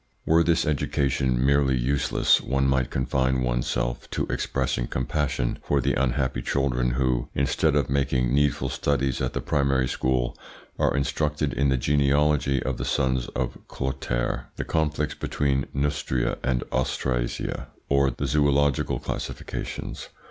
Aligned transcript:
Were 0.25 0.41
this 0.43 0.65
education 0.65 1.45
merely 1.45 1.77
useless, 1.77 2.41
one 2.41 2.65
might 2.67 2.89
confine 2.89 3.43
one's 3.43 3.67
self 3.67 4.09
to 4.09 4.25
expressing 4.31 4.87
compassion 4.87 5.59
for 5.61 5.79
the 5.79 5.93
unhappy 5.93 6.41
children 6.41 6.93
who, 6.93 7.27
instead 7.35 7.75
of 7.75 7.87
making 7.87 8.33
needful 8.33 8.69
studies 8.69 9.21
at 9.21 9.33
the 9.33 9.41
primary 9.41 9.87
school, 9.87 10.35
are 10.79 10.97
instructed 10.97 11.53
in 11.53 11.69
the 11.69 11.77
genealogy 11.77 12.63
of 12.63 12.77
the 12.77 12.83
sons 12.83 13.27
of 13.35 13.59
Clotaire, 13.67 14.45
the 14.55 14.65
conflicts 14.65 15.13
between 15.13 15.67
Neustria 15.71 16.39
and 16.41 16.63
Austrasia, 16.71 17.67
or 17.87 18.11
zoological 18.25 18.97
classifications. 18.97 20.09